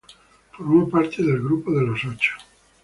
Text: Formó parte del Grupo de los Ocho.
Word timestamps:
Formó 0.57 0.89
parte 0.89 1.21
del 1.21 1.43
Grupo 1.43 1.69
de 1.73 1.83
los 1.85 2.03
Ocho. 2.05 2.33